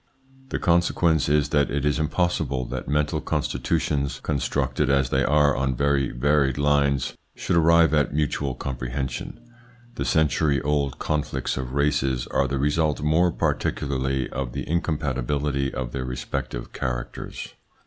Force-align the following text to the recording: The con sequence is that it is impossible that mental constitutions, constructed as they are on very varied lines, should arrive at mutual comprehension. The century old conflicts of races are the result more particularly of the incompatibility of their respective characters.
The 0.49 0.57
con 0.57 0.81
sequence 0.81 1.29
is 1.29 1.49
that 1.49 1.69
it 1.69 1.85
is 1.85 1.99
impossible 1.99 2.65
that 2.69 2.87
mental 2.87 3.21
constitutions, 3.21 4.19
constructed 4.21 4.89
as 4.89 5.11
they 5.11 5.23
are 5.23 5.55
on 5.55 5.75
very 5.75 6.09
varied 6.09 6.57
lines, 6.57 7.15
should 7.35 7.55
arrive 7.55 7.93
at 7.93 8.11
mutual 8.11 8.55
comprehension. 8.55 9.39
The 9.93 10.05
century 10.05 10.59
old 10.59 10.97
conflicts 10.97 11.55
of 11.55 11.75
races 11.75 12.25
are 12.25 12.47
the 12.47 12.57
result 12.57 12.99
more 13.03 13.31
particularly 13.31 14.27
of 14.31 14.53
the 14.53 14.67
incompatibility 14.67 15.71
of 15.71 15.91
their 15.91 16.05
respective 16.05 16.73
characters. 16.73 17.53